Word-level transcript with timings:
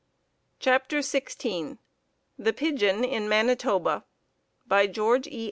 CHAPTER 0.59 0.97
XVI 1.01 1.77
The 2.35 2.53
Pigeon 2.53 3.03
in 3.03 3.27
Manitoba[G] 3.29 4.03
By 4.65 4.87
George 4.87 5.27
E. 5.27 5.39